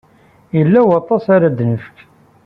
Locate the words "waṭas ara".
0.87-1.49